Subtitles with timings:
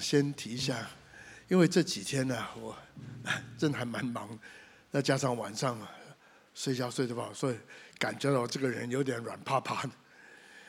[0.00, 0.88] 先提一下，
[1.48, 2.76] 因为这几天呢，我
[3.58, 4.38] 真的还蛮忙，
[4.90, 5.78] 再加上晚上
[6.54, 7.56] 睡觉睡得不好，所以
[7.98, 9.90] 感觉到我这个人有点软趴趴的。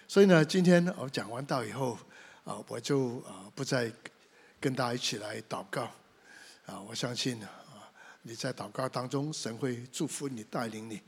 [0.08, 1.98] 所以呢，今天我讲完道以后，
[2.44, 3.92] 啊，我就啊不再
[4.60, 5.90] 跟大家一起来祷告。
[6.66, 7.50] 啊，我相信啊，
[8.22, 11.02] 你在祷告当中，神会祝福你、带领你。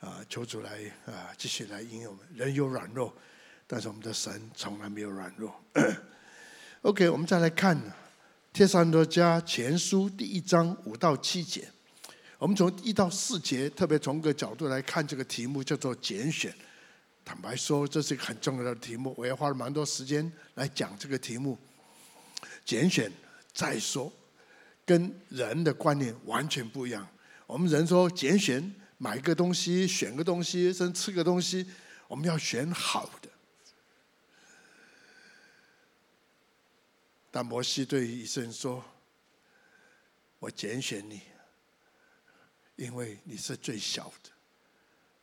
[0.00, 2.26] 啊，求主来啊，继续来应用我们。
[2.32, 3.12] 人有软弱，
[3.66, 5.60] 但是我们的神从来没有软弱。
[6.82, 7.76] OK，我们再来看
[8.52, 11.68] 《帖撒罗尼迦前书》第一章五到七节。
[12.38, 16.54] 我们从一到四节，特别从一个角度来看这个题目，叫做拣选。
[17.24, 21.58] 坦白说，这是一个很重要的题目，我也花了蛮多时间来讲这个题目。
[22.64, 23.10] 拣选
[23.52, 24.12] 再说，
[24.86, 27.06] 跟人的观念完全不一样。
[27.46, 28.74] 我们人说拣选。
[29.00, 31.64] 买个东西，选个东西，甚至吃个东西，
[32.08, 33.28] 我们要选好的。
[37.30, 38.82] 但摩西对以色列人说
[40.40, 41.22] ：“我拣选你，
[42.76, 44.30] 因为你是最小的、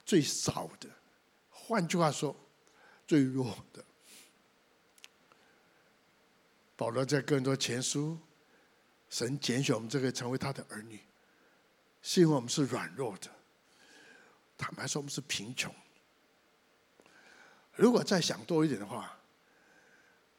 [0.06, 0.90] 最少的，
[1.50, 2.36] 换句话说，
[3.08, 3.84] 最弱的。”
[6.78, 8.20] 保罗在更多前书，
[9.10, 11.00] 神拣选我们这个成为他的儿女，
[12.02, 13.32] 是因为我们是软弱的。
[14.58, 15.74] 坦白说，我们是贫穷。
[17.74, 19.15] 如果再想多一点的话，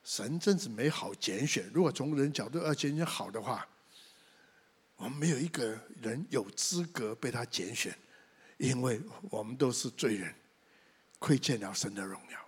[0.06, 1.68] 神真是没好拣选。
[1.74, 3.66] 如果从人角度要拣选好的话，
[4.94, 7.92] 我们没有一个人有资格被他拣选，
[8.56, 10.32] 因为我们都是罪人，
[11.18, 12.38] 亏欠了神的荣耀。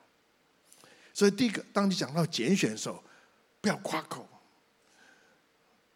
[1.12, 3.02] 所以，第一个，当你讲到拣选的时候，
[3.60, 4.24] 不要夸口。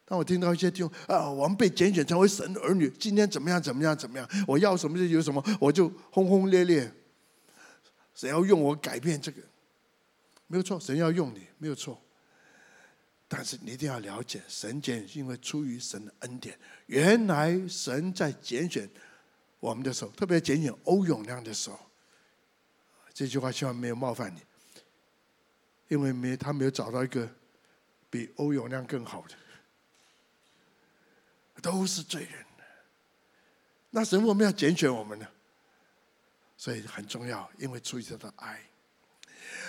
[0.05, 3.63] 当我听到一些就啊，我们被拣选成为神的儿女，今天怎么样？
[3.63, 3.97] 怎么样？
[3.97, 4.29] 怎么样？
[4.49, 6.93] 我要什么就有什么，我就轰轰烈烈。
[8.17, 9.41] 谁要用我改变这个，
[10.53, 10.79] 没有错。
[10.79, 11.99] 神要用你，没有错。
[13.27, 16.59] 但是你一定要了解，神拣是因为出于神的恩典。
[16.89, 18.87] 原来神在拣选
[19.61, 21.79] 我们的时候，特别拣选欧永亮的时候，
[23.15, 24.43] 这句话希望没有冒犯你，
[25.89, 27.27] 因为没他没有找到一个
[28.11, 29.35] 比欧永亮更好的。
[31.63, 32.45] 都是罪人，
[33.89, 35.27] 那神为什么要拣选我们呢？
[36.59, 38.61] 所以很重要，因为出于他的爱，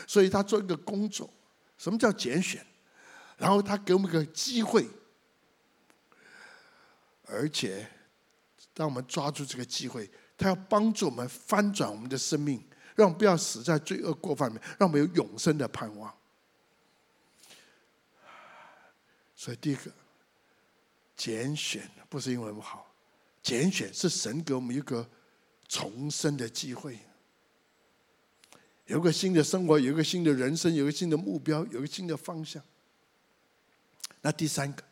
[0.08, 1.30] 所以他做一个工作。
[1.78, 2.66] 什么叫拣选？
[3.38, 4.88] 然后他给我们一个机会，
[7.26, 7.88] 而且
[8.74, 12.64] 当我们抓住这个机会，他要帮助我们翻转我们的生命，
[12.96, 16.14] 让我们不要死在罪恶过犯里面，让我们有永生的盼望。
[19.36, 19.92] 所以第一个。
[21.16, 22.92] 拣选不是因为我们好，
[23.44, 25.08] 拣选是神给我们一个
[25.68, 27.00] 重生的机会，
[28.86, 32.62] 有个新的生活，有个新的人生，有个新的目标，有个新的方向。
[34.22, 34.84] 那第三个，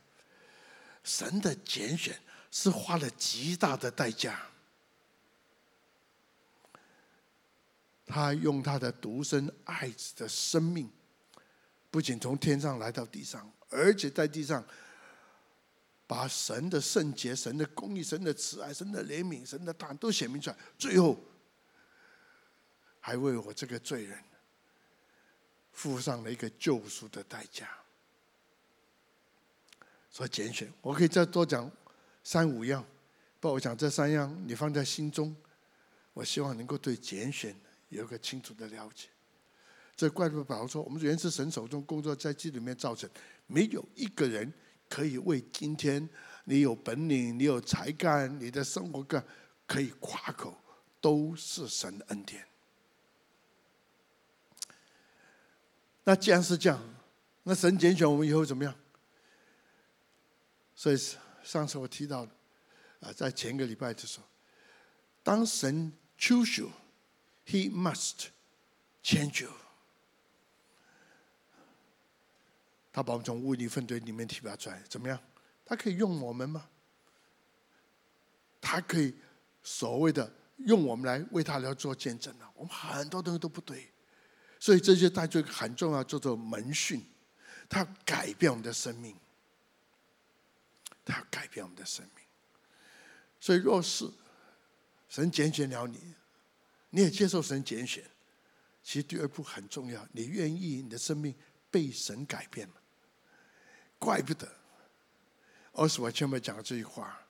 [1.04, 2.20] 神的拣选
[2.50, 4.40] 是花了极大的代价，
[8.06, 10.90] 他用他的独生爱子的生命，
[11.90, 14.64] 不仅从天上来到地上，而且在地上。
[16.08, 21.18] 把神的圣洁、神的公义、神的慈爱、神的怜悯、神的大都显明出来，最后
[23.02, 24.18] 还为我这个罪人
[25.74, 27.68] 付上了一个救赎的代价。
[30.10, 31.70] 所以拣选，我可以再多讲
[32.24, 32.86] 三五样，
[33.42, 35.36] 不我讲这三样，你放在心中，
[36.14, 37.54] 我希望能够对拣选
[37.90, 39.10] 有个清楚的了解。
[39.98, 43.10] 这怪不得保罗说，我们原是神手中工作，在基里面造成，
[43.48, 44.54] 没有一个人。
[44.90, 46.10] 可以为今天
[46.44, 49.26] 你有本领、你有才干、你的生活干
[49.66, 50.54] 可以夸口，
[51.00, 52.46] 都是神的恩典。
[56.04, 56.82] 那既然是这样，
[57.44, 58.74] 那神拣选我们以后怎么样？
[60.76, 60.98] 所以
[61.44, 62.32] 上次我提到的
[63.02, 64.26] 啊，在前个礼拜的时候，
[65.22, 68.28] 当神 choose you，He must
[69.04, 69.52] change you。
[72.92, 75.20] 他把我们从污泥粪堆里面提拔出来，怎么样？
[75.64, 76.68] 他可以用我们吗？
[78.60, 79.16] 他可以
[79.64, 82.52] 所谓的用我们来为他来做见证啊？
[82.56, 83.91] 我们很多东西都不对，
[84.62, 87.04] 所以这些带出很重要，叫做门训。
[87.68, 89.16] 他要改变我们的生命，
[91.04, 92.24] 他要改变我们的生命。
[93.40, 94.08] 所以，若是
[95.10, 96.14] 神拣选了你，
[96.92, 98.04] 你也接受神拣选，
[98.84, 101.34] 其实第二步很重要，你愿意你的生命
[101.72, 102.76] 被神改变吗？
[103.98, 104.48] 怪不得，
[105.72, 107.26] 而是我前面讲的这句话：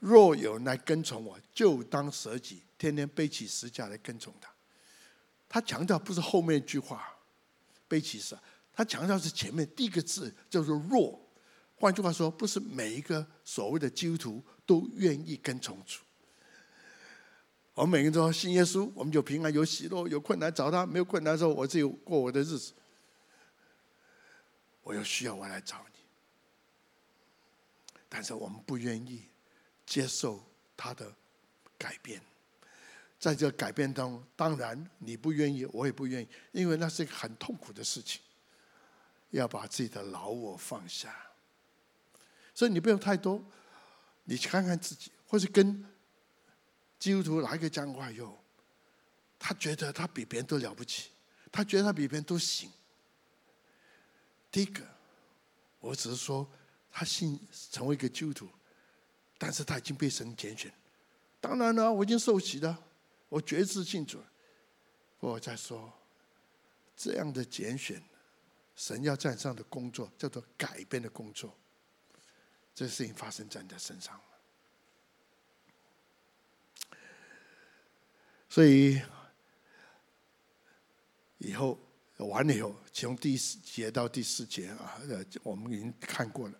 [0.00, 4.53] 若有人来跟从我，就当舍己，天天背起十架来跟从他。
[5.54, 7.16] 他强调不是后面一句话，
[7.86, 8.36] 背起十，
[8.72, 11.16] 他强调是前面第一个字叫做“若”，
[11.78, 16.00] 换句话说，不是每一个所谓的基督徒都愿意跟从主。
[17.74, 22.72] 我们每个人都说信耶稣，我们就平安有喜乐，有困难找他，没有困难的时候，我自己过我的日子。
[24.82, 26.00] 我有需要，我来找你。
[28.08, 29.28] 但是我们不愿意
[29.86, 30.44] 接受
[30.76, 31.14] 他的
[31.78, 32.20] 改变。
[33.24, 38.20] 在这改变当中，当然你不愿意，我也不愿意，因为那是一个很痛苦的事情。
[39.30, 41.16] 要把自己的老我放下，
[42.54, 43.42] 所以你不用太多，
[44.24, 45.82] 你去看看自己，或是跟
[46.98, 48.38] 基督徒哪一个讲话以后，
[49.38, 51.10] 他觉得他比别人都了不起，
[51.50, 52.70] 他觉得他比别人都行。
[54.52, 54.86] 第一个，
[55.80, 56.46] 我只是说
[56.92, 58.48] 他信成为一个基督徒，
[59.38, 60.70] 但是他已经被神拣选。
[61.40, 62.84] 当然了，我已经受洗了，
[63.34, 64.22] 我决志信主。
[65.18, 65.92] 我在说，
[66.96, 68.00] 这样的拣选。
[68.76, 71.56] 神要在上的工作叫做改变的工作，
[72.74, 74.20] 这事情发生在你的身上。
[78.48, 79.00] 所以
[81.38, 81.78] 以后
[82.16, 86.54] 完了以后，从第四节到第四节啊，呃我们已经看过了。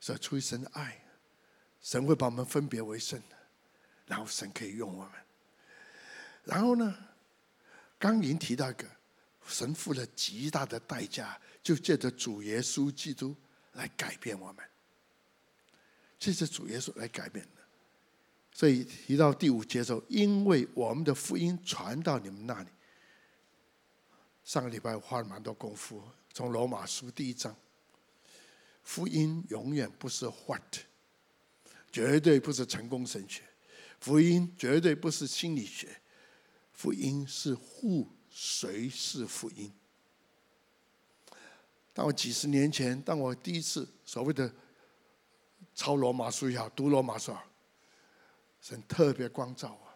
[0.00, 1.04] 所以出于神的爱，
[1.80, 3.20] 神会把我们分别为圣，
[4.06, 5.12] 然后神可以用我们。
[6.48, 6.94] 然后呢，
[7.98, 8.84] 刚您提到一个。
[9.50, 13.34] 神付了极大的代价，就借着主耶稣基督
[13.72, 14.62] 来改变我们。
[16.18, 17.62] 借着主耶稣来改变的。
[18.52, 22.68] 所以提到第五节的时候，因为我们的福音传到你们那里。
[24.44, 26.02] 上个礼拜花了蛮多功夫，
[26.34, 27.56] 从罗马书第一章，
[28.82, 30.76] 福音永远不是 what，
[31.90, 33.42] 绝对不是成功神学，
[33.98, 35.88] 福音绝对不是心理学，
[36.78, 38.08] 福音是护。
[38.30, 39.72] 谁是福音？
[41.92, 44.54] 当我几十年前，当我第一次所谓的
[45.74, 47.34] 抄罗马书也好，读罗马书，
[48.60, 49.88] 神特别光照我。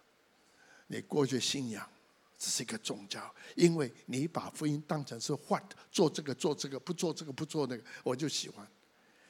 [0.89, 1.89] 你过去信仰
[2.37, 8.67] 只是一个宗教，因为你把福音当成是 what，做这个做这个，不做这个不做那个，我就喜欢。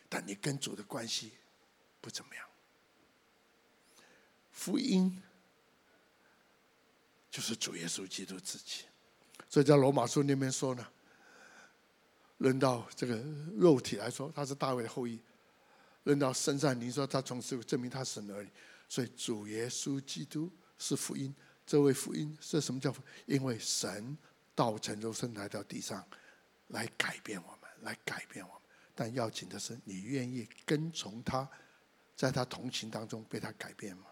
[0.09, 1.33] 但你跟主的关系
[2.01, 2.47] 不怎么样。
[4.53, 5.23] 福音
[7.33, 8.85] 就是主耶稣基督自己。
[9.49, 10.87] 所以在罗马书里面说呢，
[12.37, 13.17] 论到这个
[13.57, 15.19] 肉体来说，他是大卫的后裔；
[16.05, 18.49] 论到圣善，你说他从此证明他是神而已。
[18.87, 21.35] 所以主耶稣基督是福音，
[21.67, 23.03] 这位福音是什么叫福？
[23.25, 24.17] 因为神
[24.55, 26.07] 道成肉身来到地上，
[26.69, 28.63] 来改变我们，来改变我们。
[28.95, 31.49] 但要紧的是，你愿意跟从他，
[32.15, 34.05] 在他同行当中被他改变吗？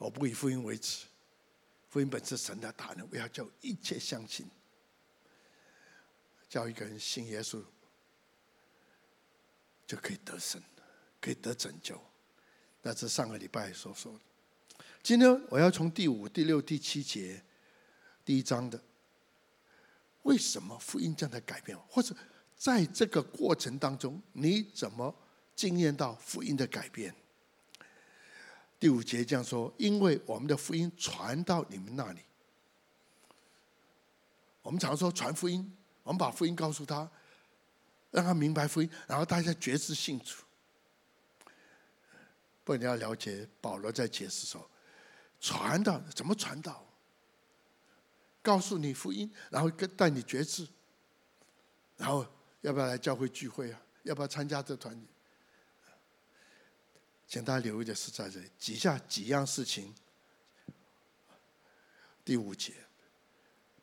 [0.00, 1.04] 我不以福音为耻，
[1.90, 4.46] 福音本是神的大能，我要叫一切相信，
[6.48, 7.62] 叫一个人信耶稣，
[9.86, 10.58] 就可以得生，
[11.20, 12.00] 可以得拯救。
[12.80, 14.20] 那是上个礼拜所说的。
[15.02, 17.42] 今天我要从第五、第六、第七节
[18.24, 18.82] 第一章的，
[20.22, 22.16] 为什么福音这样的改变，或者
[22.56, 25.14] 在这个过程当中，你怎么
[25.54, 27.14] 经验到福音的改变？
[28.80, 32.20] 第五节这样说：“因为我们的福音传到你们那里，
[34.62, 37.08] 我们常说传福音，我们把福音告诉他，
[38.10, 40.42] 让他明白福音，然后大家觉知信主。
[42.64, 44.66] 不过你要了解，保罗在解释说，
[45.38, 46.82] 传道怎么传道？
[48.40, 50.66] 告诉你福音，然后跟带你觉知，
[51.98, 52.26] 然后
[52.62, 53.82] 要不要来教会聚会啊？
[54.04, 55.06] 要不要参加这团体？”
[57.30, 59.94] 请大家留意的是在这里，几下几样事情。
[62.24, 62.74] 第五节，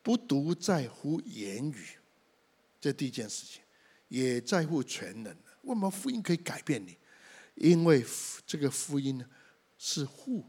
[0.04, 1.88] 不独在乎言语，
[2.82, 3.62] 这第一件事情，
[4.10, 5.34] 也在乎全能。
[5.62, 6.98] 为什么福音可以改变你？
[7.56, 8.06] 因为
[8.46, 9.26] 这个福音呢，
[9.78, 10.46] 是互，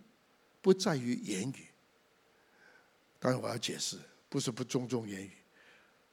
[0.61, 1.69] 不在于言语。
[3.21, 3.97] 当然我要解释，
[4.29, 5.37] 不是不尊重言语，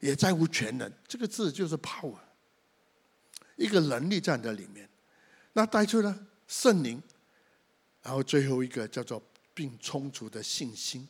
[0.01, 0.94] 也在乎全能。
[1.08, 2.20] 这个字就是 power，
[3.56, 4.88] 一个能力站在里面。
[5.54, 6.27] 那带出呢？
[6.48, 7.02] 圣灵，
[8.02, 9.22] 然后最后一个叫做
[9.54, 11.08] 并充足的信心，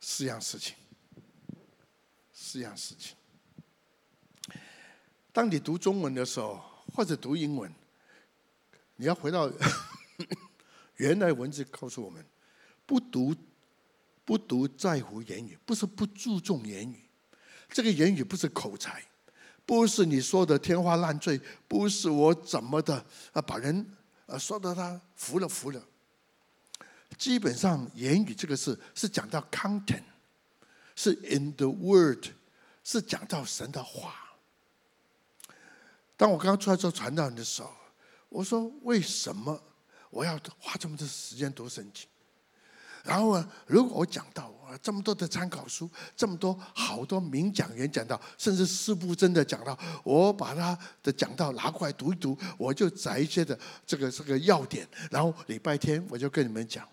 [0.00, 0.74] 四样事情，
[2.32, 3.16] 四样事情。
[5.32, 6.62] 当你读中文的时候，
[6.94, 7.70] 或者读英文，
[8.96, 9.52] 你要回到
[10.96, 12.24] 原来文字，告诉我们：
[12.86, 13.36] 不读
[14.24, 17.04] 不读在乎言语，不是不注重言语，
[17.68, 19.04] 这个言语不是口才。
[19.66, 23.84] 不是你说的天花乱坠，不是我怎么的啊，把人
[24.26, 25.82] 啊说的他服了服了。
[27.18, 30.04] 基本上言语这个事是讲到 content，
[30.94, 32.26] 是 in the word，
[32.84, 34.14] 是讲到神的话。
[36.16, 37.70] 当我刚刚出来做传道人的时候，
[38.28, 39.60] 我说为什么
[40.10, 42.06] 我要花这么多时间读圣经？
[43.06, 56.86] 然后呢，如果我讲到啊这么多的参考书，这么多好多名讲员讲到，甚至四部真的讲到，我把他的讲道拿过来读一读，我就摘一些的这个这个要点，然后礼拜天我就跟你们讲，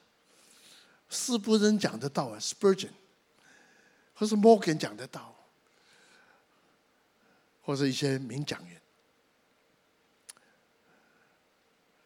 [1.10, 2.92] 四部真讲得到啊，Spurgeon，
[4.14, 5.36] 或是 Morgan 讲得到，
[7.64, 8.80] 或者一些名讲员，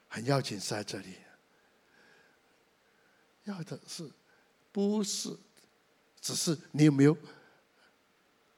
[0.08, 1.27] 很要紧是在这里。
[3.48, 4.08] 要的是，
[4.72, 5.36] 不是，
[6.22, 7.18] 只是你有没有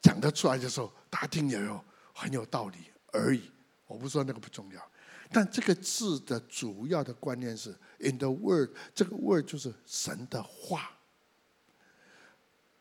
[0.02, 1.82] 讲得出来的时候，大家听也有
[2.14, 2.78] 很有道理
[3.14, 3.50] 而已。
[3.88, 4.92] 我不说那个不重要，
[5.32, 10.92] 但这个字的主要的观念是 “in the word”，这个 “word” 就是神的话。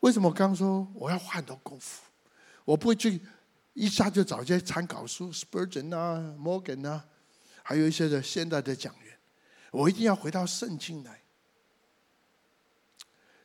[0.00, 2.03] 为什么我刚刚说我要花很多功夫？
[2.65, 3.21] 我不会去
[3.73, 7.07] 一下就找一些参考书，Spurgeon 啊、Morgan 啊，
[7.62, 9.19] 还有一些的现代的讲员，
[9.71, 11.23] 我一定要回到圣经来。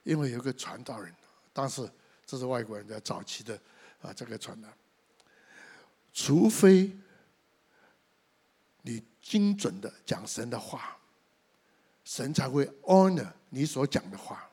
[0.04, 1.14] 因为有个传道人，
[1.52, 1.90] 当时
[2.26, 3.60] 这是外国人的早期的
[4.02, 4.68] 啊，这个传道，
[6.14, 6.92] 除非
[8.82, 10.98] 你精准的讲神的话，
[12.04, 14.50] 神才会 honor 你所讲的话。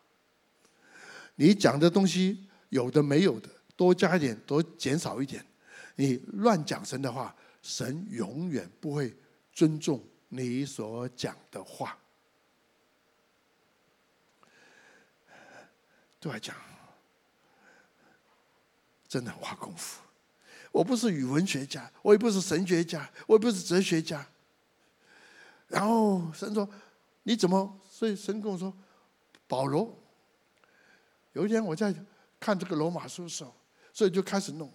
[1.35, 5.45] 你讲的东西有的没有的，多加一点，多减少一点，
[5.97, 9.17] 你乱讲神的话，神永远不会
[9.53, 11.99] 尊重你所讲的话。
[16.21, 16.55] 对我来讲，
[19.09, 20.03] 真的花功夫。
[20.71, 24.25] 我不是语文学家，我也不是神学家，我也不是哲学家。
[25.67, 26.69] 然后神说
[27.25, 28.73] ：“你怎么？”所以神跟我说
[29.49, 29.97] ：“保罗。”
[31.33, 31.95] 有一天我在
[32.39, 33.55] 看这个罗马书的时候，
[33.93, 34.73] 所以就开始弄。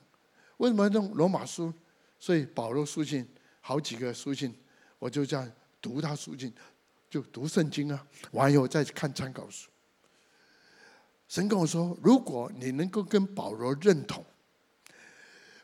[0.58, 1.74] 为什么要弄罗马书？
[2.18, 3.28] 所以保罗书信
[3.62, 4.58] 好几个书信，
[5.00, 5.50] 我就这样
[5.80, 6.54] 读他书信，
[7.10, 8.08] 就读圣经啊。
[8.32, 9.70] 完以后再看参考书。
[11.28, 14.24] 神跟我说：“如果你能够跟保罗认同，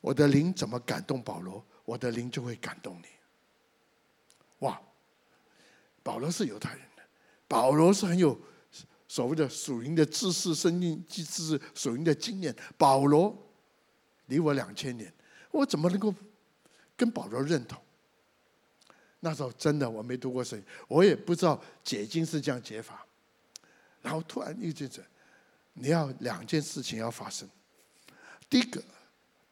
[0.02, 3.06] 我的灵怎么感动保罗，我的灵就会感动你。”
[4.66, 4.82] 哇！
[6.04, 7.04] 保罗是犹太人的，
[7.48, 8.40] 保罗是很有
[9.08, 12.56] 所谓的属灵的知识、生命知识、属灵的经验。
[12.78, 13.38] 保罗
[14.26, 15.14] 离我两千年，
[15.52, 16.14] 我怎么能够
[16.98, 17.80] 跟保罗认同？
[19.20, 23.06] 那时候真的我没读过圣经，我也不知道解经是这样解法。
[24.02, 25.04] 然后突然遇见这。
[25.74, 27.50] 你要两件事情要发生。
[28.50, 28.84] 第一个，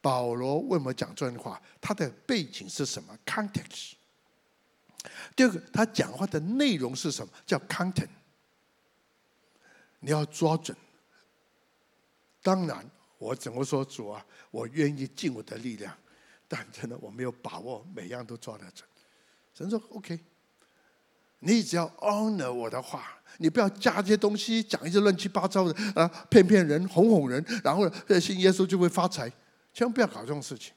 [0.01, 1.61] 保罗为什么讲这样的话？
[1.79, 3.93] 他的背景是什么？context。
[5.35, 7.33] 第二个，他讲话的内容是什么？
[7.45, 8.09] 叫 content。
[9.99, 10.77] 你要抓准。
[12.41, 14.25] 当然，我怎么说主啊？
[14.51, 15.97] 我愿意尽我的力量，
[16.47, 18.87] 但真的我没有把握每样都抓得准。
[19.53, 20.19] 神说 OK。
[21.39, 29.31] 你只要 honor 我的话，你不要加这些东西，讲一些乱七八糟的啊，骗骗人，哄哄人，然后信耶稣就会发财，
[29.73, 30.73] 千万不要搞这种事情。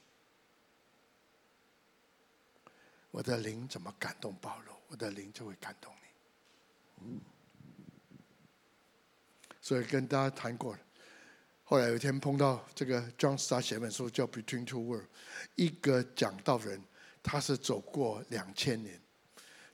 [3.11, 5.93] 我的灵怎么感动保罗，我的灵就会感动
[6.99, 7.19] 你。
[9.61, 10.79] 所以跟大家谈过了，
[11.63, 15.01] 后来有一天碰到这个 John Stott 写本书叫《Between Two Worlds》，
[15.55, 16.81] 一个讲道人，
[17.21, 19.02] 他是走过两千年。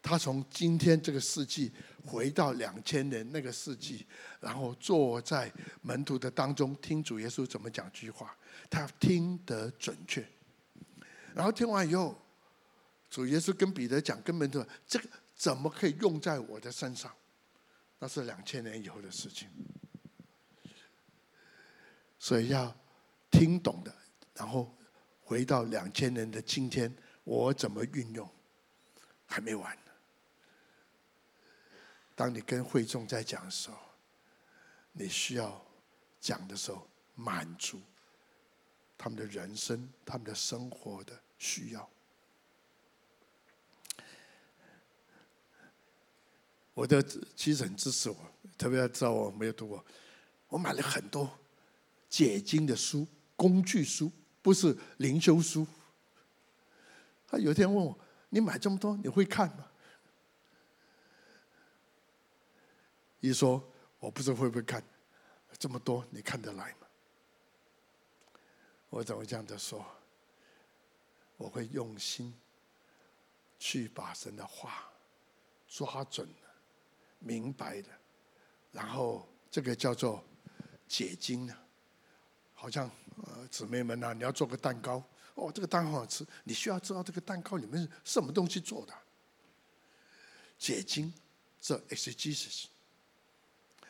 [0.02, 1.72] 他从今天这个世纪
[2.06, 4.06] 回到两千年那个世纪，
[4.40, 5.52] 然后坐在
[5.82, 8.36] 门徒的当中听主耶稣怎么讲句话，
[8.70, 10.26] 他听得准确。
[11.36, 12.18] 然后听完以后，
[13.10, 17.14] 主耶稣跟彼得讲，跟门徒这个怎么可以用在我的身上？
[18.00, 19.50] 那是两千年以后的事情，
[22.18, 22.74] 所以要
[23.30, 23.94] 听懂的，
[24.34, 24.74] 然后
[25.22, 28.28] 回到两千年的今天，我怎么运用？
[29.26, 29.78] 还没完。
[32.20, 33.78] 当你跟会众在讲的时候，
[34.92, 35.66] 你需要
[36.20, 36.86] 讲的时候
[37.16, 37.80] 满足
[38.98, 41.90] 他们的人生、他们的生活的需要。
[46.74, 47.02] 我的
[47.38, 48.18] 妻子很支持我，
[48.58, 49.86] 特别要知道我没有读过，
[50.50, 51.40] 我买了很多
[52.10, 53.08] 解经的书、
[53.38, 54.12] 工具书，
[54.42, 55.66] 不是灵修书。
[57.26, 57.98] 他有一天问我
[58.28, 59.68] ：“你买这么多，你会看吗？”
[63.20, 63.64] 一说，
[64.00, 64.84] 我不知道会不会看
[65.58, 66.88] 这么多，你看得来吗？
[68.90, 69.86] 我怎么这样子说？
[71.38, 72.34] 我会用心
[73.58, 74.92] 去把神的话
[75.68, 76.50] 抓准了、
[77.20, 77.90] 明白的
[78.74, 80.24] 然后这个叫做
[80.88, 81.58] 解经呢，
[82.54, 82.90] 好像
[83.24, 85.02] 呃姊妹们呐、啊，你要做个蛋糕，
[85.36, 88.94] 哦，这个蛋糕好吃，你需要知道这个蛋糕里面是什么东西做的。
[90.58, 91.14] 解经，
[91.62, 92.66] 这 exegesis，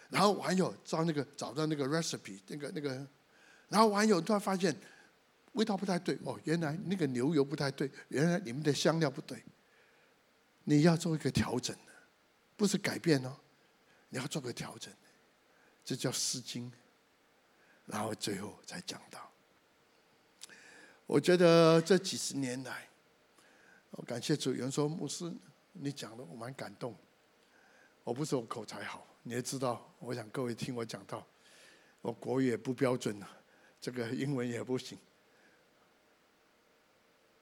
[0.09, 2.89] 然后网友找那个找到那个 recipe，那个那个，
[3.69, 4.75] 然后网友突然发现
[5.53, 9.43] 味道不太对，哦，原来那个牛油不太对，原来你们的香料不对，
[10.63, 11.75] 你要做一个调整，
[12.57, 13.35] 不是改变哦，
[14.09, 14.93] 你要做个调整，
[15.85, 16.71] 这叫诗经，
[17.85, 19.31] 然后最后才讲到，
[21.05, 22.87] 我觉得这几十年来，
[23.91, 25.33] 我感谢主，有人说牧师。
[25.81, 26.93] 你讲的我蛮感动，
[28.03, 31.23] 我不是我口才好，你也知道，我想各位听我讲到，
[32.01, 33.21] 我国语也不标准，
[33.79, 34.97] 这个英文也不行。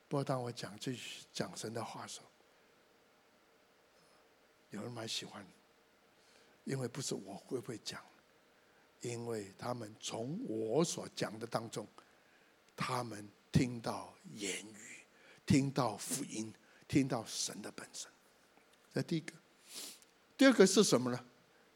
[0.09, 0.93] 不过当我讲这
[1.31, 2.27] 讲神的话的时候，
[4.71, 5.47] 有人蛮喜欢，
[6.65, 8.03] 因为不是我会不会讲，
[8.99, 11.87] 因为他们从我所讲的当中，
[12.75, 15.05] 他们听到言语，
[15.45, 16.53] 听到福音，
[16.85, 18.11] 听到神的本身。
[18.93, 19.31] 这第一个，
[20.35, 21.25] 第二个是什么呢？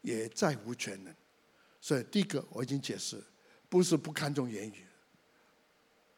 [0.02, 1.12] 也在乎全能。
[1.80, 3.20] 所以第一个我已经解释，
[3.68, 4.86] 不是不看重言语。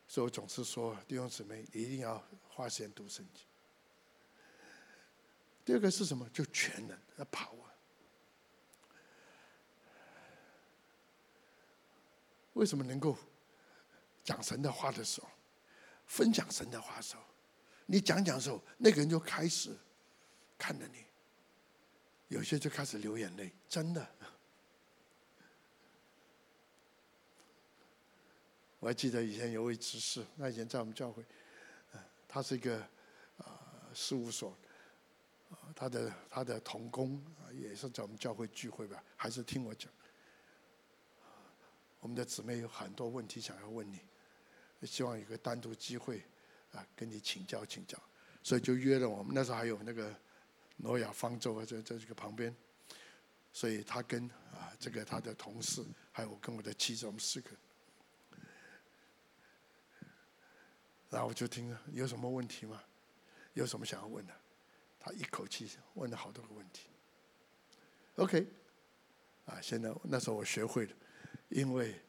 [0.06, 3.44] 所以我总是说弟兄姊妹一定要花时间读圣经。
[5.64, 6.28] 第二个是什么？
[6.30, 7.72] 就全能，要跑啊！
[12.52, 13.16] 为什么能够
[14.22, 15.28] 讲神的话的时候，
[16.06, 17.22] 分享神的话的时候，
[17.86, 19.74] 你讲讲的时候，那个人就开始。
[20.56, 21.04] 看着你，
[22.34, 24.04] 有些就开始流眼泪，真的。
[28.80, 31.24] 我还记得以前有位执事，那以前在我们教会，
[32.26, 32.80] 他是一个
[33.38, 34.52] 啊事务所，
[35.76, 39.88] 他的他的同工也是在我们教会聚会吧，还是听我讲。
[42.00, 44.00] 我们的姊妹有很多问题想要问你，
[44.82, 46.20] 希望有个单独机会
[46.72, 47.96] 啊跟你请教请教，
[48.42, 49.32] 所以就约了我们。
[49.32, 50.12] 那时候还有那个。
[50.76, 52.54] 挪亚方舟啊，在在这个旁边，
[53.52, 57.50] 所以他跟啊这个他的同事，还有我跟我的妻子，我们四个，
[61.10, 62.82] 然后我就听了，有什么问题吗？
[63.54, 64.34] 有什么想要问的？
[64.98, 66.88] 他一口气问了好多个问题。
[68.16, 68.46] OK，
[69.46, 70.96] 啊，现在那时候我学会了，
[71.50, 72.00] 因为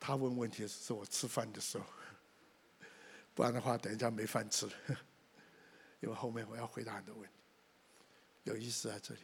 [0.00, 1.84] 他问问题是我吃饭的时候，
[3.34, 4.72] 不然的话等一下没饭吃了，
[6.00, 7.37] 因为后面我要回答很多问题。
[8.48, 9.20] 有意思在这里，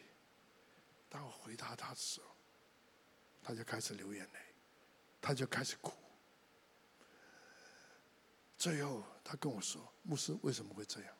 [1.09, 2.27] 当我回答他的时候，
[3.41, 4.39] 他就开始流眼泪，
[5.19, 5.91] 他就开始哭。
[8.55, 11.15] 最后，他跟我说：“牧师为什么会这样？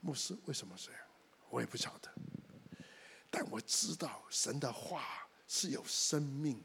[0.00, 1.00] 牧师为什么这样？
[1.48, 2.12] 我也不晓得。
[3.30, 6.62] 但我知道神的话是有生命，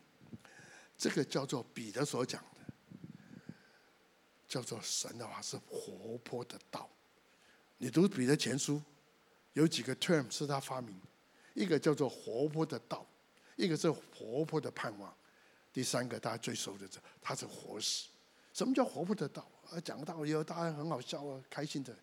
[0.98, 3.54] 这个叫做彼得所讲的，
[4.46, 6.90] 叫做神的话是活泼的道。”
[7.82, 8.80] 你读彼得前书，
[9.54, 10.96] 有几个 term 是他发明，
[11.56, 13.04] 一个叫做活泼的道，
[13.56, 15.12] 一个是活泼的盼望，
[15.74, 18.08] 第三个大家最熟的这，他是活死。
[18.54, 19.50] 什么叫活泼的道？
[19.72, 21.98] 啊，讲道以后大家很好笑啊，开心的。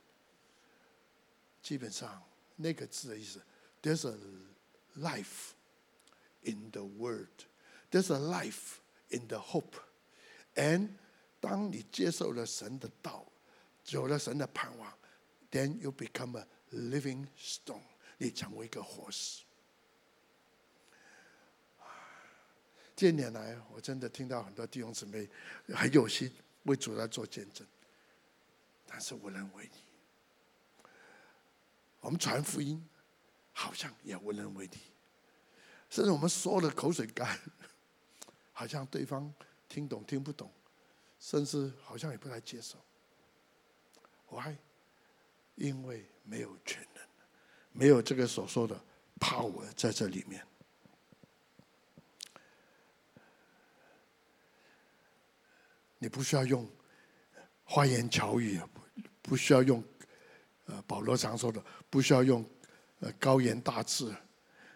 [1.63, 2.21] 基本上
[2.57, 3.41] 那个字的意思
[3.81, 4.19] ，There's a
[4.97, 5.53] life
[6.43, 7.29] in the word,
[7.93, 8.79] there's a life
[9.11, 9.77] in the hope,
[10.57, 10.89] and
[11.39, 13.25] 当你接受了神的道，
[13.91, 14.93] 有了神的盼望。
[15.51, 17.81] Then you become a living stone，
[18.19, 19.45] 你成为一个活石。
[22.95, 25.27] 近年来，我真的听到很多弟兄姊妹
[25.69, 26.31] 很有心
[26.65, 27.67] 为主来做见证，
[28.87, 29.71] 但是无能为力。
[32.01, 32.87] 我们传福音，
[33.53, 34.79] 好像也无能为力，
[35.89, 37.39] 甚至我们说了口水干，
[38.53, 39.33] 好像对方
[39.69, 40.53] 听懂听不懂，
[41.19, 42.77] 甚至好像也不太接受。
[44.27, 44.55] 我还。
[45.59, 47.03] 因为没有全能，
[47.73, 48.81] 没有这个所说的
[49.19, 50.47] power 在这里面。
[55.99, 56.65] 你不需要用
[57.65, 58.61] 花言巧语，
[59.21, 59.83] 不需要用
[60.67, 62.49] 呃保罗常说的，不需要用
[63.01, 64.15] 呃高言大志，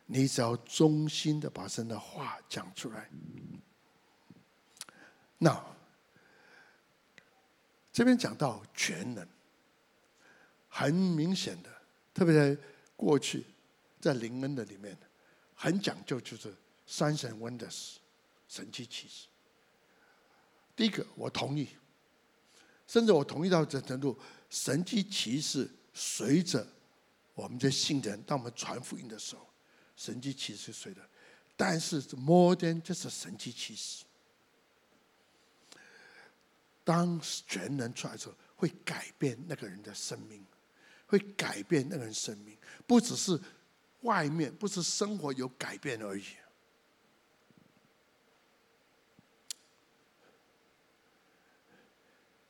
[0.05, 3.09] 你只要忠心的把神的话讲出来。
[5.39, 5.65] 那
[7.93, 9.25] 这边讲到全能。
[10.75, 11.71] 很明显的，
[12.15, 12.59] 特别在
[12.97, 13.45] 过去，
[14.01, 14.97] 在灵恩的里面，
[15.55, 16.49] 很讲究就是
[16.89, 17.97] signs and wonders，
[18.49, 19.27] 神迹奇事。
[20.75, 21.69] 第一个我同意，
[22.87, 26.67] 甚至我同意到这程度，神迹奇事随着
[27.35, 29.47] 我们这信的人，当我们传福音的时候，
[29.95, 31.07] 神迹奇事谁的？
[31.55, 34.07] 但是 more than 就是神迹奇事。
[36.83, 40.43] 当全能出来的时候，会改变那个人的生命，
[41.13, 43.39] 会改变那个人生命，不只是
[44.01, 46.25] 外面，不是生活有改变而已。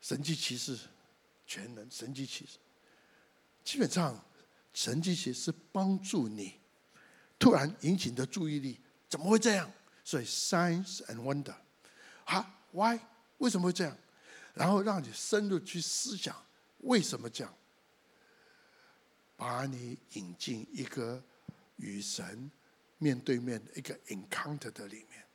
[0.00, 0.78] 神迹奇事，
[1.44, 2.58] 全能神迹奇事，
[3.64, 4.24] 基本上
[4.72, 6.60] 神迹奇事是帮助你
[7.40, 9.68] 突然引起你的注意力，怎么会这样？
[10.04, 11.56] 所以 science and wonder，
[12.26, 12.96] 啊，why？
[13.38, 13.98] 为什么会这样？
[14.54, 16.46] 然后让你深入去思想
[16.78, 17.52] 为什么这样，
[19.42, 21.20] 把你引进一个
[21.74, 22.48] 与神
[22.98, 25.26] 面对面的一个 encounter 的里面。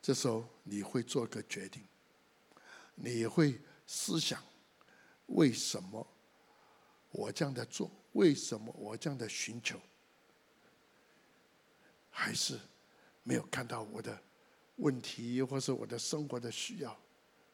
[0.00, 1.86] 这时候你会做个决定，
[2.94, 4.42] 你会思想
[5.26, 6.06] 为什么
[7.10, 7.90] 我这样的做？
[8.12, 9.78] 为什么我这样的寻求？
[12.08, 12.58] 还是
[13.22, 14.18] 没有看到我的
[14.76, 16.98] 问题，或是我的生活的需要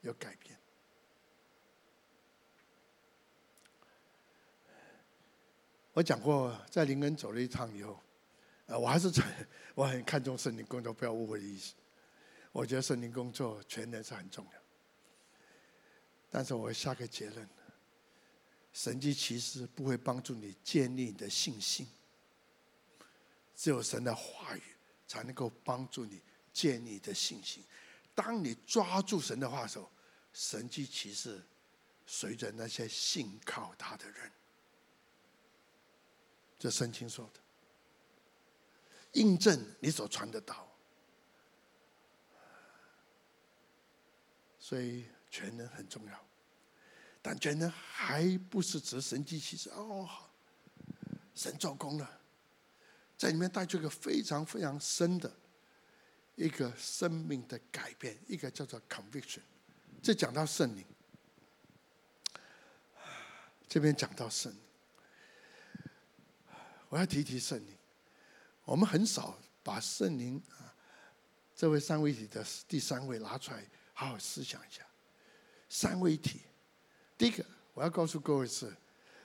[0.03, 0.57] 有改变？
[5.99, 8.01] 我讲过，在灵恩走了一趟以后，
[8.67, 11.75] 呃，我还是很 我很看重圣灵工作，不要误会的意思。
[12.53, 14.53] 我觉得圣灵工作全能是很重要，
[16.31, 17.49] 但是我下个结论：
[18.73, 21.85] 神迹奇事不会帮助你建立你的信心，
[23.57, 24.63] 只有神的话语
[25.09, 27.65] 才能够帮助你建立你的信心。
[28.15, 29.91] 当你抓住神的话的时候，
[30.33, 31.45] 神迹奇事
[32.07, 34.31] 随着那些信靠他的人，
[36.59, 37.41] 这圣经说的，
[39.13, 40.67] 印证你所传的道。
[44.59, 46.27] 所以全能很重要，
[47.23, 50.07] 但全能还不是指神迹奇事哦。
[51.35, 52.21] 神做工了，
[53.17, 55.33] 在里面带出一个非常非常深的
[56.35, 59.41] 一个生命的改变，一个叫做 conviction。
[60.03, 60.85] 这讲到圣灵，
[63.69, 64.61] 这边讲到圣灵，
[66.89, 67.75] 我要提提圣灵。
[68.65, 70.75] 我们很少把圣灵啊，
[71.55, 73.65] 这位三位一体的第三位拿出来。
[73.95, 74.83] 好好思想一下，
[75.69, 76.43] 三位一体。
[77.17, 78.73] 第一个，我要告诉各位是，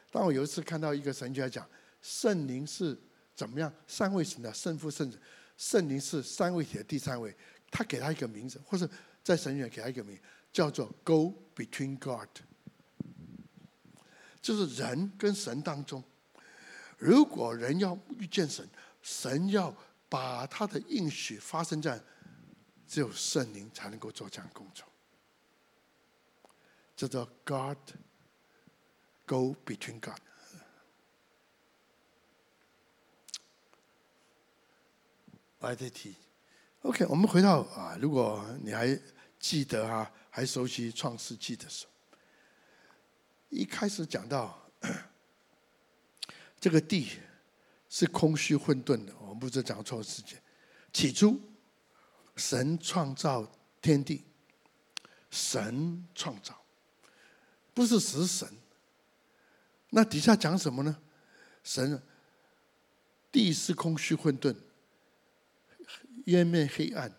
[0.09, 1.69] 当我有一次看到一个神学家讲，
[2.01, 2.99] 圣灵是
[3.35, 3.71] 怎么样？
[3.85, 5.21] 三位神的圣父、圣子，
[5.57, 7.35] 圣灵是三位一体的第三位。
[7.69, 8.89] 他给他一个名字，或是
[9.23, 10.19] 在神学给他一个名，
[10.51, 12.29] 叫做 “Go Between God”，
[14.41, 16.03] 就是人跟神当中，
[17.03, 18.67] 如果人要遇见神，
[19.01, 19.75] 神要
[20.07, 22.01] 把他的应许发生在。
[22.85, 24.85] 只有圣灵才能够做这样工作，
[26.95, 27.77] 叫做 God
[29.25, 30.19] go between God。
[35.57, 36.13] 我还在提
[36.83, 38.99] ，OK，我们回到啊，如果你还
[39.39, 41.91] 记得、啊，还熟悉创世纪的时候，
[43.49, 44.69] 一开始讲到
[46.63, 47.09] 这个地
[47.89, 50.41] 是空虚混沌的，我们不是讲错时间，
[50.93, 51.37] 起初。
[52.37, 53.45] 神创造
[53.81, 54.23] 天地，
[55.29, 56.57] 神创造，
[57.73, 58.47] 不是死神。
[59.89, 60.97] 那底下讲什么呢？
[61.65, 62.01] 神，
[63.29, 64.55] 地是空虚混沌，
[66.27, 67.13] 渊面黑暗，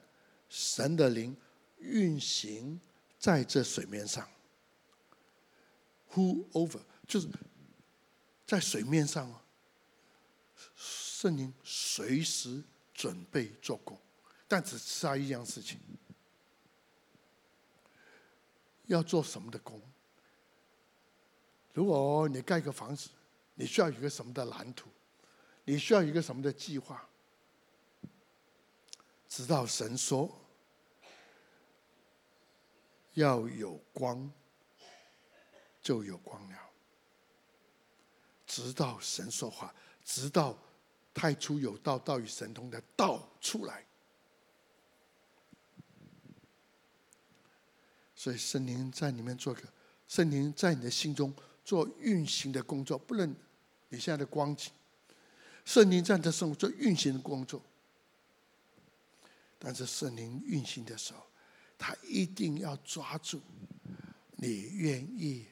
[0.48, 1.36] 神的灵
[1.76, 2.80] 运行
[3.18, 4.26] 在这水面上。
[6.14, 7.28] Who over 就是
[8.46, 9.40] 在水面上，
[10.76, 13.98] 圣灵随时准备做工。
[14.46, 15.80] 但只差一样事情，
[18.86, 19.80] 要做什么的工？
[21.72, 23.08] 如果你盖个房子，
[23.54, 24.90] 你需要一个什么的蓝图？
[25.64, 27.08] 你需要一个什么的计划？
[29.26, 30.30] 直到神说
[33.14, 34.30] 要有光，
[35.80, 36.70] 就有光了。
[38.54, 40.56] 直到神说话，直到
[41.12, 43.84] 太初有道，道与神同的道出来。
[48.14, 49.62] 所以圣灵在里面做个，
[50.06, 53.28] 圣灵在你的心中做运行的工作，不论
[53.88, 54.70] 你现在的光景，
[55.64, 57.60] 圣灵在你的生活做运行的工作。
[59.58, 61.26] 但是圣灵运行的时候，
[61.76, 63.40] 他一定要抓住
[64.36, 65.44] 你愿意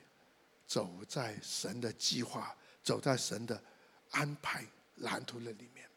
[0.69, 3.63] 走在神的计划、走在神的
[4.11, 4.65] 安排
[4.97, 5.89] 蓝图的里面。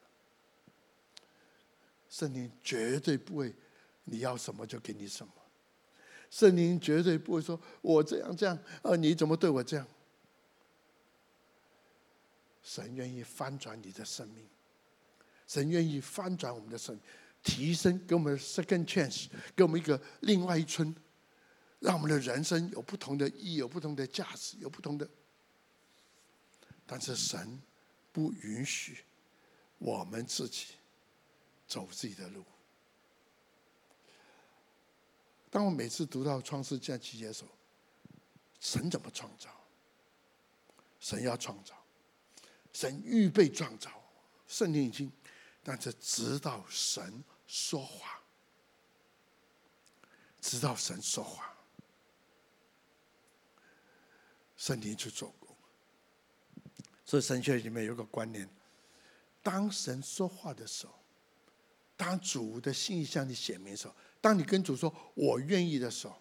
[2.10, 3.54] 圣灵绝对不会，
[4.06, 5.34] 你要什么就给你什么。
[6.30, 9.86] 圣灵绝对不会说“我这样这样”，呃，你怎么对我这样？
[12.63, 14.48] 神愿意翻转你的生命，
[15.45, 17.04] 神愿意翻转我们的生命，
[17.43, 20.95] 提升给我们 second chance，给我们一个另外一春，
[21.80, 25.08] 让我们的人生有不同的意义，有不同的价值，有不同的。
[26.86, 27.62] 但是神
[28.12, 29.04] 不允许
[29.78, 30.76] 我们自己
[31.67, 32.45] 走自己的路。
[35.50, 37.50] 当我每次读到创世纪七节的时候，
[38.60, 39.50] 神怎么创造？
[41.00, 41.76] 神要创造，
[42.74, 43.91] 神预备创造，
[44.48, 45.12] 圣经已经，
[45.63, 48.21] 但是直到神说话，
[50.41, 51.56] 直到神说话，
[54.58, 55.44] 圣经去做工。
[57.06, 58.50] 所以神学里面有个观念：
[59.44, 60.94] 当神说话的时候，
[61.96, 63.96] 当主的心意向你显明时候。
[64.20, 66.20] 当你跟主说“我愿意”的时候，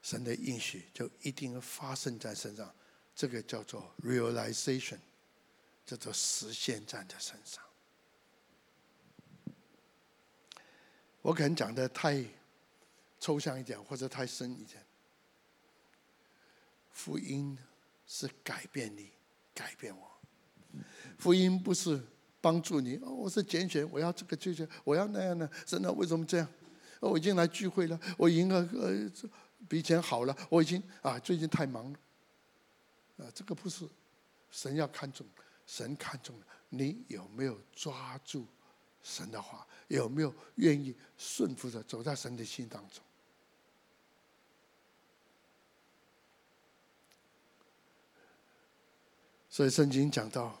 [0.00, 2.72] 神的应许就一定发生在身上。
[3.16, 4.98] 这个叫做 realization，
[5.84, 7.64] 叫做实现在你的身上。
[11.20, 12.24] 我可能讲的太
[13.18, 14.86] 抽象一点，或者太深一点。
[16.92, 17.58] 福音
[18.06, 19.10] 是改变你，
[19.56, 20.06] 改变我。
[21.18, 22.00] 福音不是。
[22.38, 25.50] 帮助你哦，我是拣选，我要这个，就是我要那样的。
[25.66, 26.46] 神啊，为什么这样？
[27.00, 29.10] 哦我已经来聚会了，我赢了呃
[29.66, 31.98] 比以前好了，我已经啊最近太忙了。
[33.16, 33.84] 啊，这个不是
[34.48, 35.26] 神要看重，
[35.66, 38.46] 神看重你有没有抓住
[39.02, 43.02] 神的话，有没有愿意顺服着走在神的心当中。
[49.56, 50.60] 所以圣经讲到。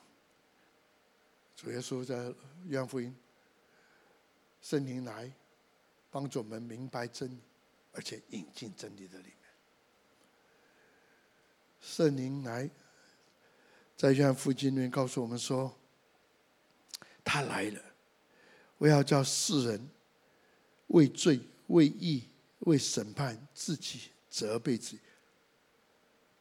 [1.54, 2.32] 主耶稣在
[2.64, 3.14] 约翰福音，
[4.62, 5.30] 圣灵来
[6.10, 7.38] 帮助我们明白真理，
[7.92, 9.36] 而且引进真理的里面。
[11.78, 12.70] 圣灵来
[13.98, 15.76] 在约翰福音里面告诉我们说，
[17.22, 17.82] 他来了，
[18.78, 19.90] 我要叫世人
[20.86, 22.30] 为罪、为义、
[22.60, 25.00] 为审判自己，责备自己。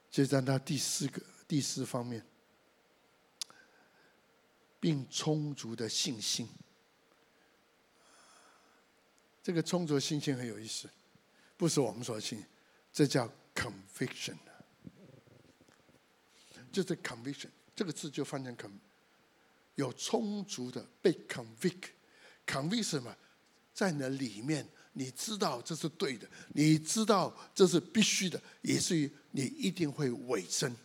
[0.10, 2.26] 就在他第四个第四方面。
[4.86, 6.48] 并充足的信心，
[9.42, 10.88] 这个充足的信心很有意思，
[11.58, 12.46] 不是我们说的信，
[12.94, 14.38] 这叫 conviction，
[16.72, 18.70] 就是 conviction 这个字就翻成 con，
[19.74, 23.18] 有充足的被 convict，convict 什么？
[23.74, 30.78] 在那里面，你知道这是对的，你知道这是必须的，以至于你一定会委身。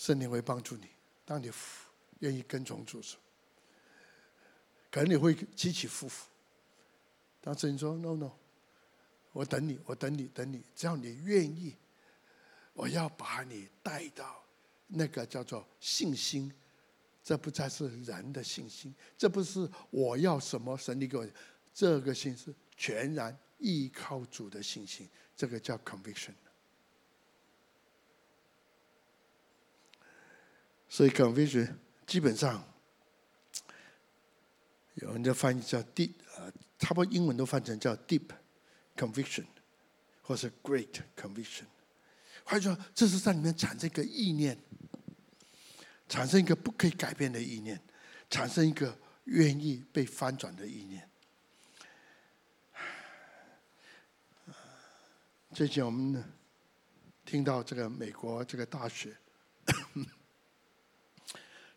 [0.00, 0.88] 圣灵会帮助你，
[1.26, 1.52] 当你
[2.20, 3.18] 愿意跟从主时，
[4.90, 6.26] 可能你会起起伏伏。
[7.42, 8.32] 当圣灵说 “no no”，
[9.32, 11.76] 我等你，我等你，等你，只要你愿意，
[12.72, 14.42] 我要把你带到
[14.86, 16.50] 那个叫做信心。
[17.22, 21.28] 这不再是人的信心，这不是我要什么神你给我，
[21.74, 26.32] 这个信是全然依靠主的信心，这个叫 conviction。
[30.92, 31.72] 所以 conviction
[32.04, 32.64] 基本上，
[34.94, 38.28] 有人就翻译叫 deep 啊，差不多英文都翻成叫 deep
[38.96, 39.44] conviction，
[40.20, 41.66] 或是 great conviction。
[42.42, 44.58] 换句话说，这是在里面产生一个意念，
[46.08, 47.80] 产生一个不可以改变的意念，
[48.28, 51.08] 产生一个愿意被翻转的意念。
[55.54, 56.24] 最近我们
[57.24, 59.16] 听到这个美国这个大学。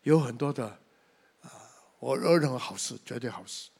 [0.04, 0.66] 有很多的
[1.42, 1.50] 啊，
[1.98, 3.70] 我认为好事，绝对好事。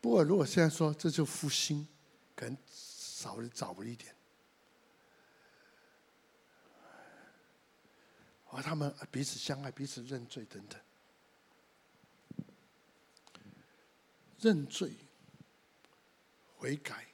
[0.00, 1.88] 不过，如果现在说这就复兴，
[2.34, 4.14] 可能少了早了一点。
[8.50, 10.80] 而他们彼此相爱，彼此认罪等等。
[14.38, 14.94] 认罪、
[16.56, 17.06] 悔改，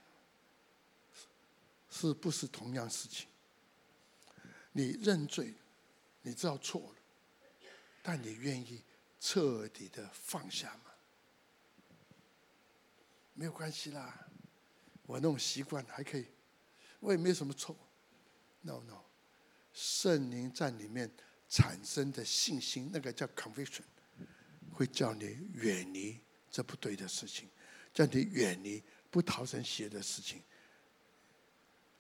[1.91, 3.29] 是不是同样事情？
[4.73, 5.55] 你认罪，
[6.23, 7.02] 你知道错了。
[8.03, 8.83] 但你愿意
[9.21, 10.91] 彻底的放下吗？
[13.35, 14.29] 没有关系啦，
[15.07, 16.27] 我那种习惯还可以，
[17.01, 17.75] 我也没什么错。
[18.61, 19.03] No no，
[19.73, 21.11] 圣灵在里面
[21.49, 23.83] 产生的信心，那个叫 conviction，
[24.73, 27.49] 会叫你远离这不对的事情，
[27.95, 30.43] 叫你远离不讨神喜悦的事情，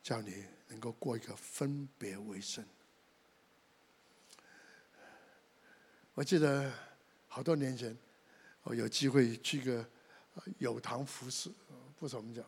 [0.03, 2.65] 叫你能够过一个分别为圣。
[6.15, 6.71] 我记得
[7.27, 7.97] 好多年前，
[8.65, 9.89] 我有机会去个
[10.59, 11.51] 有堂服侍，
[11.99, 12.45] 不是我们讲，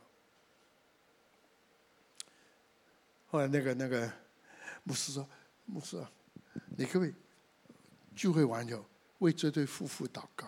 [3.27, 4.13] 后来那个那个
[4.83, 5.27] 牧师说
[5.65, 6.13] ：“牧师啊，
[6.77, 7.15] 你可不可以
[8.15, 8.85] 聚会完以后
[9.21, 10.47] 为这对夫妇祷告？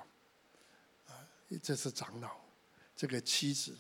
[1.09, 1.27] 啊，
[1.63, 2.39] 这是长老，
[2.95, 3.79] 这个妻子，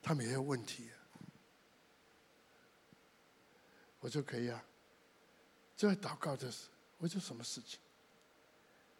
[0.00, 0.90] 他们也有问题。”
[3.98, 4.64] 我说可以啊。
[5.76, 7.80] 这祷告的是，我说什么事情？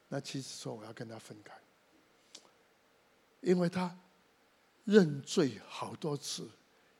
[0.09, 1.53] 那妻子说：“我要跟他分开，
[3.40, 3.99] 因为他
[4.85, 6.51] 认罪好多次。”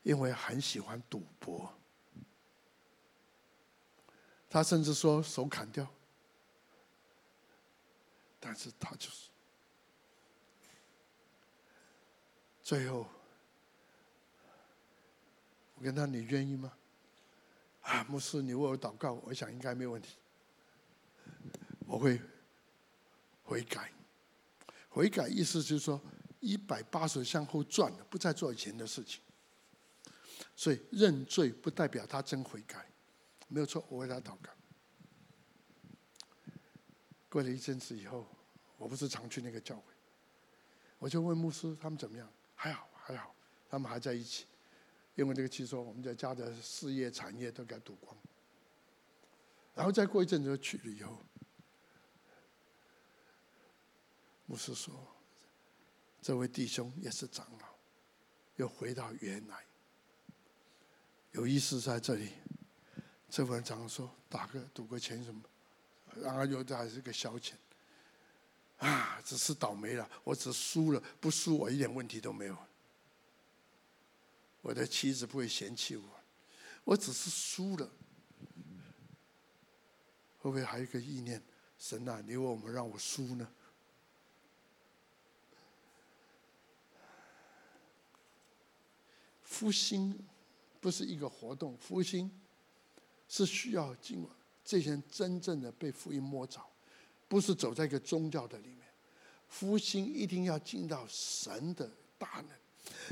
[0.07, 1.69] 因为很喜欢赌博，
[4.49, 5.85] 他甚至说手砍掉，
[8.38, 9.31] 但是他就是
[12.62, 13.05] 最后，
[15.75, 16.73] 我跟他，你愿意吗？
[17.83, 20.16] 啊，牧师，你为我祷告，我想应该没问题，
[21.85, 22.23] 我会
[23.46, 23.92] 悔改，
[24.88, 26.00] 悔改意思就是说
[26.40, 29.22] 一百八十向后转了，不再做以前的事情。
[30.54, 32.90] 所以认罪不代表他真悔改，
[33.48, 34.50] 没有错，我为他祷告。
[37.28, 38.26] 过了一阵子以后，
[38.76, 39.82] 我不是常去那个教会，
[40.98, 42.28] 我就问牧师他们怎么样？
[42.54, 43.35] 还好还好，
[43.68, 44.46] 他们还在一起。
[45.14, 48.16] 因为那个其实说我们在家的事业产业都给赌光。
[49.74, 51.18] 然后再过一阵子去了以后，
[54.46, 54.94] 牧师说，
[56.22, 57.66] 这位弟兄也是长老，
[58.56, 59.64] 又回到原来。
[61.32, 62.32] 有意思在这里，
[63.28, 65.42] 这位长老说打个赌个钱什么，
[66.14, 67.54] 然后又还是个消遣，
[68.78, 72.56] 啊，只是倒霉了，我只输了，不输我一点问题都没有。
[74.62, 76.09] 我的妻子不会嫌弃我，
[76.85, 77.90] 我只是输了。
[80.38, 81.42] 会不会还有一个意念？
[81.76, 83.52] 神啊，你为我们让我输呢？
[89.57, 90.19] 复兴。
[90.79, 92.31] 不是一个活动，复兴
[93.29, 94.31] 是需要经过
[94.64, 96.64] 这些人真正的被福音摸着，
[97.27, 98.87] 不是走在一个宗教的里面。
[99.49, 102.51] 复兴一定要进到神的大能，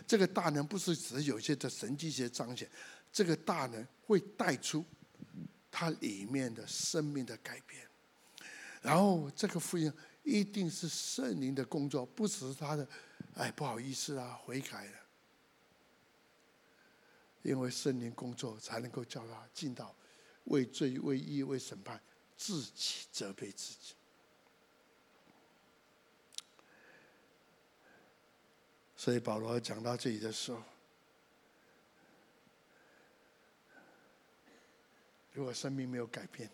[0.07, 2.71] 这个大能不是只有些的神迹些彰显，
[3.13, 4.85] 这个大能会带出
[5.69, 7.85] 它里面的生命的改变。
[8.83, 12.87] 然后这个福音一定是圣灵的工作，不只是他的，
[13.35, 15.04] 哎，不好意思啊，悔改了。
[17.45, 19.95] 因为圣灵工作，才能够叫他进到
[20.45, 22.01] 为罪、为义、为审判，
[22.39, 23.95] 自己责备自己。
[28.97, 30.63] 所以保罗讲到这里的时候，
[35.35, 36.51] 如果生命没有改变，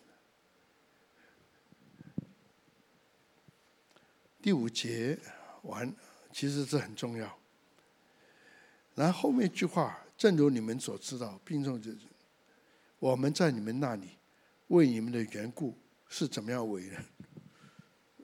[4.41, 5.17] 第五节
[5.61, 5.95] 完，
[6.33, 7.39] 其实这很重要。
[8.93, 10.00] 然后后面一句话。
[10.21, 11.89] 正如你们所知道，病重者
[12.99, 14.19] 我们在你们那里
[14.67, 15.75] 为你们的缘故
[16.07, 17.03] 是怎么样为人，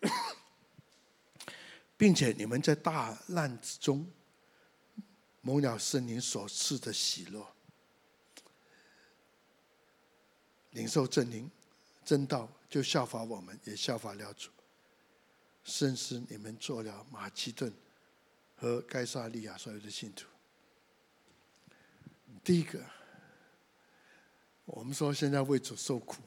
[1.98, 4.08] 并且你们在大难之中
[5.42, 7.44] 蒙了圣灵所赐的喜乐，
[10.70, 11.50] 领受真灵
[12.06, 14.52] 真道，就效法我们，也效法了主，
[15.64, 17.74] 甚至你们做了马其顿
[18.56, 20.28] 和该萨利亚所有的信徒。
[22.48, 22.82] 第一个，
[24.64, 26.22] 我们说现在为主受苦，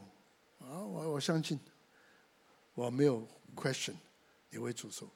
[0.59, 1.59] 啊，我我相信，
[2.74, 3.94] 我没有 question
[4.50, 5.06] 你为主受，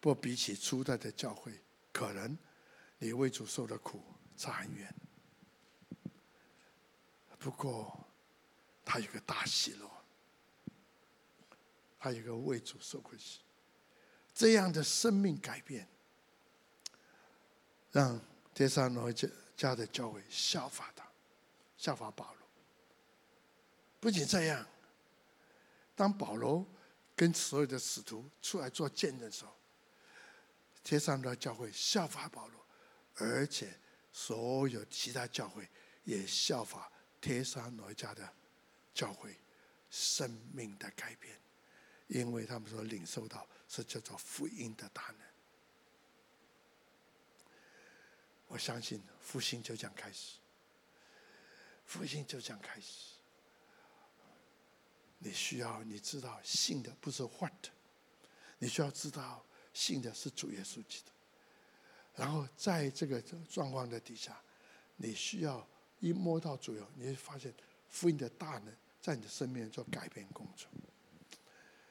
[0.00, 1.58] 不过比起初代的教会，
[1.90, 2.36] 可能
[2.98, 4.02] 你为主受的苦
[4.36, 4.94] 差很远。
[7.38, 7.98] 不过，
[8.84, 9.90] 他有个大喜乐，
[11.98, 13.40] 他有个为主受苦喜，
[14.34, 15.88] 这样的生命改变，
[17.90, 18.20] 让
[18.52, 19.30] 帖撒罗尼迦。
[19.60, 21.06] 家的教会效法他，
[21.76, 22.48] 效法保罗。
[24.00, 24.66] 不仅这样，
[25.94, 26.66] 当保罗
[27.14, 29.54] 跟所有的使徒出来做见证的时候，
[30.82, 32.66] 天上的教会效法保罗，
[33.16, 33.78] 而且
[34.10, 35.68] 所有其他教会
[36.04, 36.90] 也效法
[37.20, 38.26] 帖撒罗家的
[38.94, 39.36] 教会，
[39.90, 41.38] 生命的改变，
[42.06, 45.29] 因为他们说领受到是叫做福音的大能。
[48.50, 50.38] 我相信复兴就这样开始，
[51.86, 53.14] 复兴就这样开始。
[55.18, 57.68] 你需要你知道信的不是 what，
[58.58, 61.12] 你需要知道信的是主耶稣基督。
[62.16, 64.42] 然后在这个状况的底下，
[64.96, 65.64] 你需要
[66.00, 67.54] 一摸到主，你会发现
[67.88, 70.68] 福音的大能在你的生命做改变工作。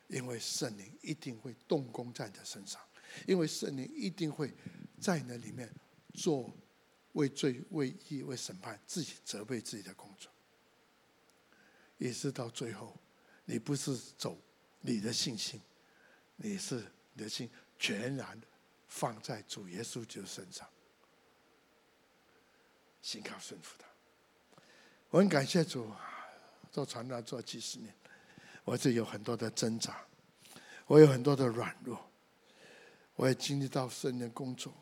[0.07, 2.81] 因为圣灵一定会动工在你的身上，
[3.25, 4.53] 因为圣灵一定会
[4.99, 5.73] 在你的里面。
[6.21, 6.53] 做
[7.13, 10.29] 为罪、为义、为审判，自己责备自己的工作。
[11.97, 12.97] 也是到最后，
[13.45, 14.37] 你不是走
[14.81, 15.61] 你的信心，
[16.35, 18.39] 你是你的心全然
[18.87, 20.67] 放在主耶稣基督身上，
[23.01, 23.87] 信靠顺服他。
[25.09, 25.89] 我很感谢主，
[26.69, 27.95] 做传道做几十年，
[28.65, 30.05] 我这有很多的挣扎，
[30.85, 32.05] 我有很多的软弱。
[33.15, 34.73] 我也经历到圣灵工作，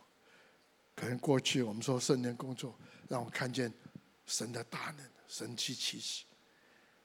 [0.97, 2.75] 可能过去我们说圣灵工作
[3.07, 3.71] 让我看见
[4.25, 6.25] 神的大能、神迹奇事，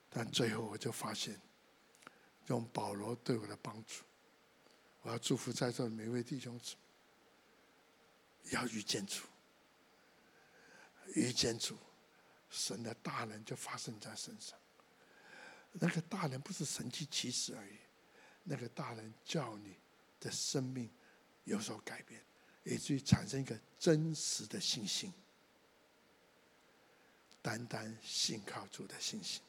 [0.08, 1.38] 但最后我就发现，
[2.46, 4.02] 用保罗对我的帮助，
[5.02, 6.74] 我要祝福在座的每位弟兄姊
[8.44, 9.24] 妹，要遇见主，
[11.14, 11.76] 遇见主，
[12.48, 14.58] 神的大能就发生在身上。
[15.72, 17.76] 那个大能不是神迹奇事而已，
[18.42, 19.76] 那个大能叫你
[20.18, 20.90] 的生命。
[21.44, 22.24] 有所改变，
[22.64, 25.12] 以至于产生一个真实的信心，
[27.42, 29.42] 单单信靠主的信心。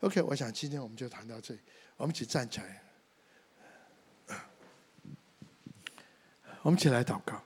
[0.00, 1.60] OK，我想今天我们就谈到这里，
[1.96, 2.82] 我们一起站起来，
[6.62, 7.42] 我们一起来祷告。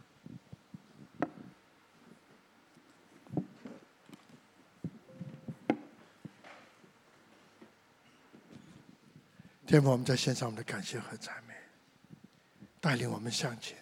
[9.66, 11.54] 天父，我们在献上我们的感谢和赞美。
[12.80, 13.76] 带领我们向前，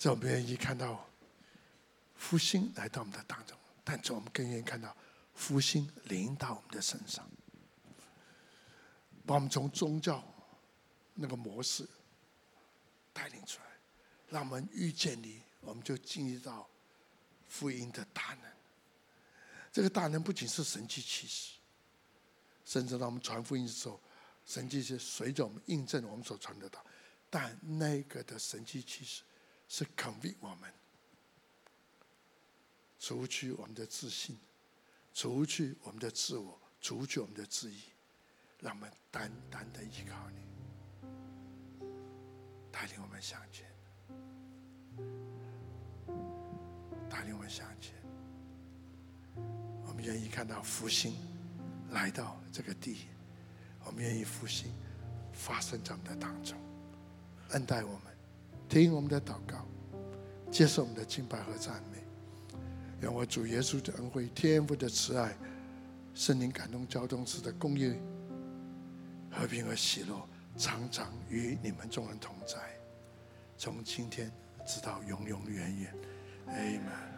[0.00, 1.06] 在我们愿意看到
[2.16, 4.96] 复兴来到我们的当中，但是我们更愿意看到
[5.34, 7.30] 复兴临到我们的身上，
[9.26, 10.24] 把我们从宗教
[11.12, 11.86] 那个模式
[13.12, 13.66] 带领出来，
[14.30, 16.66] 让我们遇见你，我们就经历到
[17.46, 18.50] 福音的大能。
[19.70, 21.58] 这个大能不仅是神迹奇事，
[22.64, 24.00] 甚至当我们传福音的时候。
[24.46, 26.84] 神迹是随着我们印证我们所传的道，
[27.28, 29.22] 但那个的神迹其实
[29.72, 30.68] 是 convict 我们，
[32.98, 34.36] 除去我们的自信，
[35.14, 37.84] 除去我们的自我，除去我们的自意，
[38.58, 41.86] 让我们单单的依靠你，
[42.72, 43.64] 带领我们向前，
[47.08, 47.94] 带领我们向前，
[49.86, 51.14] 我们愿意看到复兴
[51.90, 53.06] 来到这个地。
[53.84, 54.74] 我们愿意复兴
[55.32, 56.60] 发生在我们的当中，
[57.50, 58.09] 恩待我们，
[58.70, 59.66] 听我们的祷告，
[60.48, 61.98] 接受我们的敬拜和赞美。
[63.00, 65.36] 让我主耶稣的恩惠、天父的慈爱、
[66.14, 67.96] 圣灵感动交通时的公益、
[69.28, 70.24] 和平和喜乐，
[70.56, 72.58] 常常与你们众人同在，
[73.58, 74.30] 从今天
[74.64, 75.94] 直到永永远远。
[76.46, 77.09] Amen。